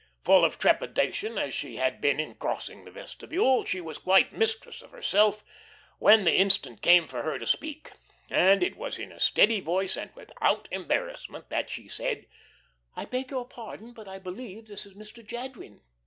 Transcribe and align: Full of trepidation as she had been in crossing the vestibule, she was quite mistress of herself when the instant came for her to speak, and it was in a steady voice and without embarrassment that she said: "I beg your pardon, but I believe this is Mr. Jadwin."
Full 0.25 0.43
of 0.43 0.57
trepidation 0.57 1.37
as 1.37 1.53
she 1.53 1.75
had 1.75 2.01
been 2.01 2.19
in 2.19 2.33
crossing 2.33 2.85
the 2.85 2.89
vestibule, 2.91 3.65
she 3.65 3.79
was 3.79 3.99
quite 3.99 4.33
mistress 4.33 4.81
of 4.81 4.89
herself 4.89 5.43
when 5.99 6.23
the 6.23 6.33
instant 6.33 6.81
came 6.81 7.07
for 7.07 7.21
her 7.21 7.37
to 7.37 7.45
speak, 7.45 7.91
and 8.27 8.63
it 8.63 8.75
was 8.77 8.97
in 8.97 9.11
a 9.11 9.19
steady 9.19 9.59
voice 9.59 9.95
and 9.95 10.09
without 10.15 10.67
embarrassment 10.71 11.49
that 11.49 11.69
she 11.69 11.87
said: 11.87 12.25
"I 12.95 13.05
beg 13.05 13.29
your 13.29 13.47
pardon, 13.47 13.93
but 13.93 14.07
I 14.07 14.17
believe 14.17 14.65
this 14.65 14.87
is 14.87 14.95
Mr. 14.95 15.23
Jadwin." 15.23 15.81